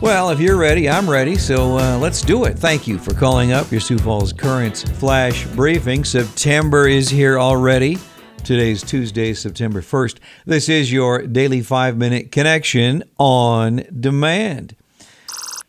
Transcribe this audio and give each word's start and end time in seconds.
Well, 0.00 0.30
if 0.30 0.38
you're 0.38 0.56
ready, 0.56 0.88
I'm 0.88 1.10
ready, 1.10 1.34
so 1.34 1.76
uh, 1.76 1.98
let's 1.98 2.22
do 2.22 2.44
it. 2.44 2.56
Thank 2.56 2.86
you 2.86 2.98
for 2.98 3.12
calling 3.14 3.50
up 3.50 3.72
your 3.72 3.80
Sioux 3.80 3.98
Falls 3.98 4.32
Currents 4.32 4.84
Flash 4.84 5.44
Briefing. 5.48 6.04
September 6.04 6.86
is 6.86 7.08
here 7.08 7.36
already. 7.36 7.98
Today's 8.44 8.80
Tuesday, 8.80 9.34
September 9.34 9.82
1st. 9.82 10.18
This 10.46 10.68
is 10.68 10.92
your 10.92 11.26
daily 11.26 11.62
five 11.62 11.96
minute 11.96 12.30
connection 12.30 13.02
on 13.18 13.82
demand. 13.98 14.76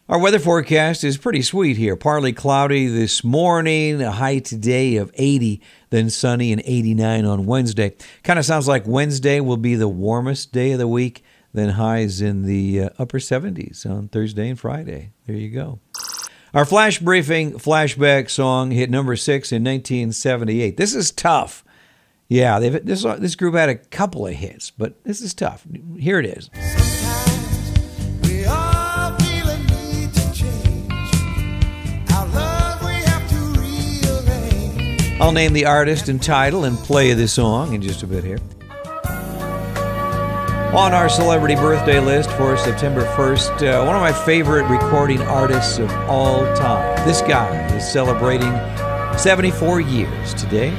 Our 0.07 0.19
weather 0.19 0.39
forecast 0.39 1.03
is 1.03 1.17
pretty 1.17 1.41
sweet 1.41 1.77
here. 1.77 1.95
Partly 1.95 2.31
cloudy 2.31 2.85
this 2.85 3.23
morning, 3.23 3.99
a 3.99 4.11
high 4.11 4.39
today 4.39 4.97
of 4.97 5.11
80, 5.15 5.59
then 5.89 6.11
sunny 6.11 6.51
and 6.53 6.61
89 6.65 7.25
on 7.25 7.47
Wednesday. 7.47 7.95
Kind 8.23 8.37
of 8.37 8.45
sounds 8.45 8.67
like 8.67 8.85
Wednesday 8.85 9.39
will 9.39 9.57
be 9.57 9.73
the 9.73 9.89
warmest 9.89 10.51
day 10.51 10.73
of 10.73 10.77
the 10.77 10.87
week 10.87 11.23
then 11.53 11.69
highs 11.69 12.21
in 12.21 12.43
the 12.43 12.81
uh, 12.81 12.89
upper 12.99 13.19
70s 13.19 13.89
on 13.89 14.07
Thursday 14.07 14.49
and 14.49 14.59
Friday. 14.59 15.11
There 15.25 15.35
you 15.35 15.49
go. 15.49 15.79
Our 16.53 16.65
flash 16.65 16.99
briefing 16.99 17.53
flashback 17.53 18.29
song 18.29 18.71
hit 18.71 18.89
number 18.89 19.15
six 19.15 19.51
in 19.51 19.63
1978. 19.63 20.77
This 20.77 20.95
is 20.95 21.11
tough. 21.11 21.63
Yeah, 22.27 22.59
this, 22.59 23.03
this 23.03 23.35
group 23.35 23.55
had 23.55 23.69
a 23.69 23.75
couple 23.75 24.27
of 24.27 24.33
hits, 24.33 24.71
but 24.71 25.03
this 25.03 25.21
is 25.21 25.33
tough. 25.33 25.65
Here 25.97 26.19
it 26.19 26.25
is. 26.25 26.49
I'll 35.21 35.33
name 35.33 35.51
the 35.51 35.65
artist 35.65 36.07
and 36.07 36.21
title 36.23 36.63
and 36.63 36.77
play 36.77 37.13
the 37.13 37.27
song 37.27 37.73
in 37.73 37.81
just 37.81 38.03
a 38.03 38.07
bit 38.07 38.23
here. 38.23 38.39
On 40.73 40.93
our 40.93 41.09
celebrity 41.09 41.55
birthday 41.55 41.99
list 41.99 42.29
for 42.33 42.55
September 42.55 43.03
1st, 43.15 43.81
uh, 43.81 43.85
one 43.87 43.95
of 43.95 44.03
my 44.03 44.13
favorite 44.13 44.69
recording 44.69 45.19
artists 45.23 45.79
of 45.79 45.91
all 46.07 46.41
time. 46.55 47.07
This 47.07 47.23
guy 47.23 47.65
is 47.75 47.91
celebrating 47.91 48.51
74 49.17 49.81
years 49.81 50.33
today. 50.35 50.69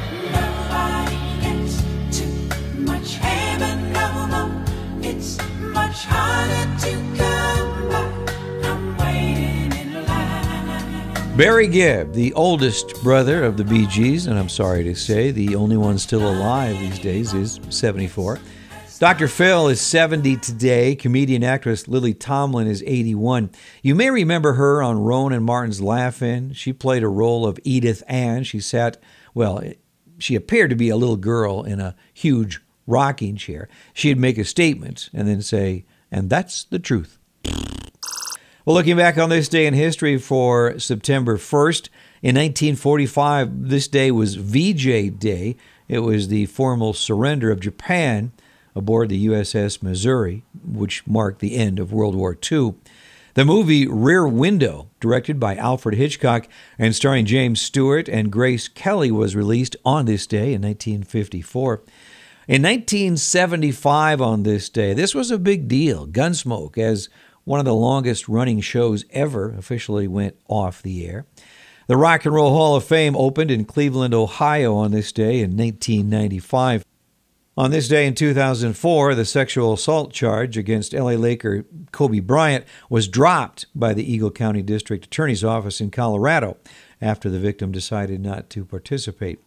Barry 11.36 11.66
Gibb, 11.66 12.12
the 12.12 12.32
oldest 12.34 13.02
brother 13.02 13.42
of 13.42 13.56
the 13.56 13.64
Bee 13.64 13.88
Gees, 13.88 14.28
and 14.28 14.38
I'm 14.38 14.48
sorry 14.48 14.84
to 14.84 14.94
say, 14.94 15.32
the 15.32 15.56
only 15.56 15.76
one 15.76 15.98
still 15.98 16.30
alive 16.30 16.78
these 16.78 17.00
days, 17.00 17.34
is 17.34 17.58
74. 17.70 18.38
Dr. 19.00 19.28
Phil 19.28 19.68
is 19.68 19.80
70 19.80 20.36
today. 20.36 20.94
Comedian 20.94 21.42
actress 21.42 21.88
Lily 21.88 22.12
Tomlin 22.12 22.66
is 22.66 22.84
81. 22.86 23.50
You 23.82 23.94
may 23.94 24.10
remember 24.10 24.52
her 24.52 24.82
on 24.82 25.02
Rowan 25.02 25.32
and 25.32 25.42
Martin's 25.42 25.80
Laugh-In. 25.80 26.52
She 26.52 26.74
played 26.74 27.02
a 27.02 27.08
role 27.08 27.46
of 27.46 27.58
Edith 27.64 28.02
Ann. 28.06 28.44
She 28.44 28.60
sat, 28.60 29.02
well, 29.32 29.62
she 30.18 30.34
appeared 30.34 30.68
to 30.68 30.76
be 30.76 30.90
a 30.90 30.98
little 30.98 31.16
girl 31.16 31.62
in 31.62 31.80
a 31.80 31.96
huge 32.12 32.60
rocking 32.86 33.36
chair. 33.36 33.70
She'd 33.94 34.18
make 34.18 34.36
a 34.36 34.44
statement 34.44 35.08
and 35.14 35.26
then 35.26 35.40
say, 35.40 35.86
and 36.12 36.28
that's 36.28 36.64
the 36.64 36.78
truth. 36.78 37.16
Well, 38.66 38.76
looking 38.76 38.98
back 38.98 39.16
on 39.16 39.30
this 39.30 39.48
day 39.48 39.64
in 39.64 39.72
history 39.72 40.18
for 40.18 40.78
September 40.78 41.38
1st, 41.38 41.88
in 42.20 42.34
1945, 42.34 43.70
this 43.70 43.88
day 43.88 44.10
was 44.10 44.34
VJ 44.34 45.18
Day. 45.18 45.56
It 45.88 46.00
was 46.00 46.28
the 46.28 46.44
formal 46.44 46.92
surrender 46.92 47.50
of 47.50 47.60
Japan 47.60 48.32
aboard 48.74 49.08
the 49.08 49.26
USS 49.26 49.82
Missouri, 49.82 50.44
which 50.64 51.06
marked 51.06 51.40
the 51.40 51.56
end 51.56 51.78
of 51.78 51.92
World 51.92 52.14
War 52.14 52.36
II. 52.50 52.74
The 53.34 53.44
movie 53.44 53.86
Rear 53.86 54.26
Window, 54.26 54.88
directed 54.98 55.38
by 55.38 55.56
Alfred 55.56 55.94
Hitchcock 55.94 56.48
and 56.78 56.94
starring 56.94 57.26
James 57.26 57.60
Stewart 57.60 58.08
and 58.08 58.32
Grace 58.32 58.66
Kelly, 58.66 59.10
was 59.10 59.36
released 59.36 59.76
on 59.84 60.06
this 60.06 60.26
day 60.26 60.52
in 60.52 60.62
1954. 60.62 61.82
In 62.48 62.62
1975, 62.62 64.20
on 64.20 64.42
this 64.42 64.68
day, 64.68 64.92
this 64.94 65.14
was 65.14 65.30
a 65.30 65.38
big 65.38 65.68
deal. 65.68 66.08
Gunsmoke, 66.08 66.76
as 66.76 67.08
one 67.44 67.60
of 67.60 67.66
the 67.66 67.74
longest 67.74 68.28
running 68.28 68.60
shows 68.60 69.04
ever, 69.10 69.54
officially 69.56 70.08
went 70.08 70.36
off 70.48 70.82
the 70.82 71.06
air. 71.06 71.26
The 71.86 71.96
Rock 71.96 72.24
and 72.24 72.34
Roll 72.34 72.50
Hall 72.50 72.76
of 72.76 72.84
Fame 72.84 73.16
opened 73.16 73.50
in 73.50 73.64
Cleveland, 73.64 74.14
Ohio 74.14 74.74
on 74.74 74.90
this 74.90 75.12
day 75.12 75.40
in 75.40 75.56
1995. 75.56 76.84
On 77.60 77.70
this 77.70 77.88
day 77.88 78.06
in 78.06 78.14
2004, 78.14 79.14
the 79.14 79.26
sexual 79.26 79.74
assault 79.74 80.14
charge 80.14 80.56
against 80.56 80.94
LA 80.94 81.10
Laker 81.10 81.66
Kobe 81.92 82.20
Bryant 82.20 82.64
was 82.88 83.06
dropped 83.06 83.66
by 83.74 83.92
the 83.92 84.10
Eagle 84.10 84.30
County 84.30 84.62
District 84.62 85.04
Attorney's 85.04 85.44
Office 85.44 85.78
in 85.78 85.90
Colorado 85.90 86.56
after 87.02 87.28
the 87.28 87.38
victim 87.38 87.70
decided 87.70 88.22
not 88.22 88.48
to 88.48 88.64
participate. 88.64 89.40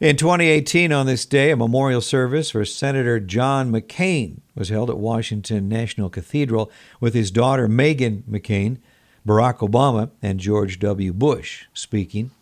In 0.00 0.18
2018, 0.18 0.92
on 0.92 1.06
this 1.06 1.24
day, 1.24 1.50
a 1.50 1.56
memorial 1.56 2.02
service 2.02 2.50
for 2.50 2.62
Senator 2.66 3.18
John 3.20 3.72
McCain 3.72 4.40
was 4.54 4.68
held 4.68 4.90
at 4.90 4.98
Washington 4.98 5.66
National 5.66 6.10
Cathedral 6.10 6.70
with 7.00 7.14
his 7.14 7.30
daughter 7.30 7.68
Meghan 7.68 8.24
McCain, 8.24 8.76
Barack 9.26 9.66
Obama, 9.66 10.10
and 10.20 10.38
George 10.38 10.78
W. 10.78 11.14
Bush 11.14 11.64
speaking. 11.72 12.32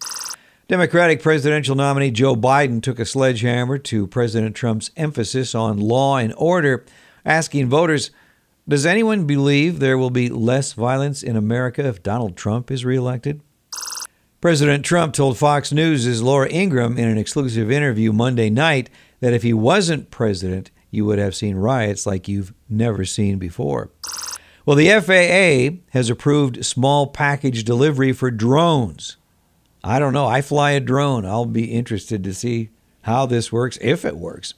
Democratic 0.73 1.21
presidential 1.21 1.77
nominee 1.77 2.11
Joe 2.11 2.35
Biden 2.35 2.83
took 2.83 2.99
a 2.99 3.05
sledgehammer 3.05 3.77
to 3.77 4.07
President 4.07 4.57
Trump's 4.57 4.91
emphasis 4.97 5.55
on 5.55 5.79
law 5.79 6.17
and 6.17 6.33
order, 6.35 6.87
asking 7.27 7.69
voters, 7.69 8.11
Does 8.67 8.87
anyone 8.87 9.27
believe 9.27 9.81
there 9.81 9.99
will 9.99 10.09
be 10.09 10.31
less 10.31 10.73
violence 10.73 11.23
in 11.23 11.37
America 11.37 11.87
if 11.87 12.03
Donald 12.03 12.39
Trump 12.39 12.71
is 12.71 12.87
reelected? 12.87 13.43
President 14.41 14.83
Trump 14.83 15.13
told 15.13 15.37
Fox 15.37 15.73
News' 15.73 16.23
Laura 16.23 16.49
Ingraham 16.51 16.97
in 16.97 17.07
an 17.07 17.19
exclusive 17.19 17.71
interview 17.71 18.11
Monday 18.11 18.49
night 18.49 18.89
that 19.21 19.35
if 19.35 19.43
he 19.43 19.53
wasn't 19.53 20.11
president, 20.11 20.71
you 20.91 21.05
would 21.05 21.19
have 21.19 21.35
seen 21.35 21.57
riots 21.57 22.07
like 22.07 22.29
you've 22.29 22.55
never 22.71 23.05
seen 23.05 23.39
before. 23.39 23.91
Well, 24.65 24.77
the 24.77 24.89
FAA 24.89 25.83
has 25.91 26.09
approved 26.09 26.65
small 26.65 27.09
package 27.09 27.65
delivery 27.65 28.15
for 28.15 28.31
drones. 28.31 29.19
I 29.85 29.99
don't 29.99 30.13
know. 30.13 30.27
I 30.27 30.43
fly 30.43 30.73
a 30.73 30.81
drone. 30.81 31.25
I'll 31.25 31.47
be 31.47 31.73
interested 31.73 32.23
to 32.25 32.35
see 32.35 32.71
how 33.03 33.27
this 33.27 33.51
works, 33.51 33.79
if 33.81 34.05
it 34.05 34.17
works. 34.17 34.55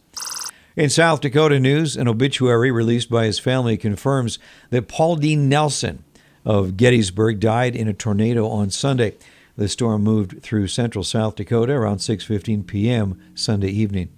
In 0.76 0.90
South 0.90 1.20
Dakota 1.20 1.60
news, 1.60 1.96
an 1.96 2.08
obituary 2.08 2.70
released 2.70 3.08
by 3.08 3.26
his 3.26 3.38
family 3.38 3.76
confirms 3.76 4.38
that 4.70 4.88
Paul 4.88 5.16
Dean 5.16 5.48
Nelson 5.48 6.04
of 6.44 6.76
Gettysburg 6.76 7.40
died 7.40 7.74
in 7.76 7.88
a 7.88 7.94
tornado 7.94 8.48
on 8.48 8.70
Sunday. 8.70 9.14
The 9.56 9.68
storm 9.68 10.02
moved 10.02 10.42
through 10.42 10.66
central 10.66 11.04
South 11.04 11.36
Dakota 11.36 11.74
around 11.74 11.98
6:15 11.98 12.66
p.m. 12.66 13.20
Sunday 13.34 13.70
evening. 13.70 14.08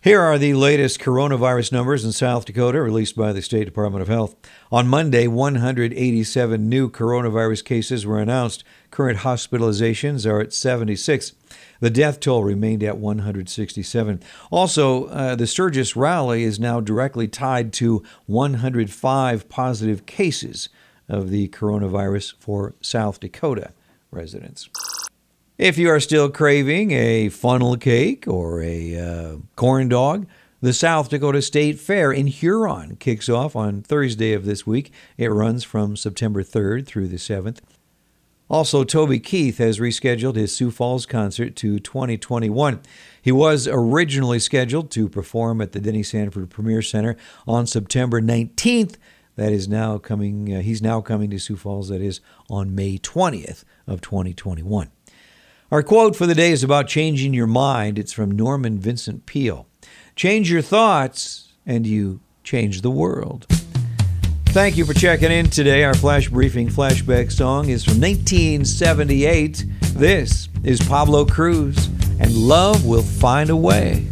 Here 0.00 0.20
are 0.20 0.38
the 0.38 0.54
latest 0.54 1.00
coronavirus 1.00 1.72
numbers 1.72 2.04
in 2.04 2.12
South 2.12 2.44
Dakota 2.44 2.80
released 2.80 3.16
by 3.16 3.32
the 3.32 3.42
State 3.42 3.64
Department 3.64 4.00
of 4.00 4.06
Health. 4.06 4.36
On 4.70 4.86
Monday, 4.86 5.26
187 5.26 6.68
new 6.68 6.88
coronavirus 6.88 7.64
cases 7.64 8.06
were 8.06 8.20
announced. 8.20 8.62
Current 8.92 9.18
hospitalizations 9.18 10.24
are 10.24 10.40
at 10.40 10.52
76. 10.52 11.32
The 11.80 11.90
death 11.90 12.20
toll 12.20 12.44
remained 12.44 12.84
at 12.84 12.98
167. 12.98 14.22
Also, 14.52 15.06
uh, 15.06 15.34
the 15.34 15.48
Sturgis 15.48 15.96
rally 15.96 16.44
is 16.44 16.60
now 16.60 16.78
directly 16.78 17.26
tied 17.26 17.72
to 17.72 18.04
105 18.26 19.48
positive 19.48 20.06
cases 20.06 20.68
of 21.08 21.30
the 21.30 21.48
coronavirus 21.48 22.34
for 22.38 22.76
South 22.80 23.18
Dakota 23.18 23.72
residents. 24.12 24.68
If 25.58 25.76
you 25.76 25.90
are 25.90 25.98
still 25.98 26.30
craving 26.30 26.92
a 26.92 27.30
funnel 27.30 27.76
cake 27.76 28.28
or 28.28 28.62
a 28.62 28.96
uh, 28.96 29.36
corn 29.56 29.88
dog, 29.88 30.28
the 30.60 30.72
South 30.72 31.08
Dakota 31.08 31.42
State 31.42 31.80
Fair 31.80 32.12
in 32.12 32.28
Huron 32.28 32.94
kicks 32.94 33.28
off 33.28 33.56
on 33.56 33.82
Thursday 33.82 34.34
of 34.34 34.44
this 34.44 34.68
week. 34.68 34.92
It 35.16 35.32
runs 35.32 35.64
from 35.64 35.96
September 35.96 36.44
3rd 36.44 36.86
through 36.86 37.08
the 37.08 37.16
7th. 37.16 37.58
Also, 38.48 38.84
Toby 38.84 39.18
Keith 39.18 39.58
has 39.58 39.80
rescheduled 39.80 40.36
his 40.36 40.54
Sioux 40.54 40.70
Falls 40.70 41.06
concert 41.06 41.56
to 41.56 41.80
2021. 41.80 42.80
He 43.20 43.32
was 43.32 43.66
originally 43.66 44.38
scheduled 44.38 44.92
to 44.92 45.08
perform 45.08 45.60
at 45.60 45.72
the 45.72 45.80
Denny 45.80 46.04
Sanford 46.04 46.50
Premier 46.50 46.82
Center 46.82 47.16
on 47.48 47.66
September 47.66 48.22
19th. 48.22 48.94
That 49.34 49.50
is 49.50 49.66
now 49.66 49.98
coming. 49.98 50.54
Uh, 50.54 50.60
he's 50.60 50.80
now 50.80 51.00
coming 51.00 51.30
to 51.30 51.40
Sioux 51.40 51.56
Falls. 51.56 51.88
That 51.88 52.00
is 52.00 52.20
on 52.48 52.76
May 52.76 52.96
20th 52.98 53.64
of 53.88 54.00
2021. 54.00 54.92
Our 55.70 55.82
quote 55.82 56.16
for 56.16 56.24
the 56.26 56.34
day 56.34 56.50
is 56.50 56.64
about 56.64 56.88
changing 56.88 57.34
your 57.34 57.46
mind. 57.46 57.98
It's 57.98 58.14
from 58.14 58.30
Norman 58.30 58.78
Vincent 58.78 59.26
Peale. 59.26 59.66
Change 60.16 60.50
your 60.50 60.62
thoughts, 60.62 61.52
and 61.66 61.86
you 61.86 62.20
change 62.42 62.80
the 62.80 62.90
world. 62.90 63.46
Thank 64.46 64.78
you 64.78 64.86
for 64.86 64.94
checking 64.94 65.30
in 65.30 65.50
today. 65.50 65.84
Our 65.84 65.92
flash 65.92 66.30
briefing 66.30 66.68
flashback 66.68 67.30
song 67.30 67.68
is 67.68 67.84
from 67.84 68.00
1978. 68.00 69.66
This 69.92 70.48
is 70.64 70.80
Pablo 70.80 71.26
Cruise, 71.26 71.88
and 72.18 72.32
Love 72.34 72.86
Will 72.86 73.02
Find 73.02 73.50
a 73.50 73.56
Way. 73.56 74.08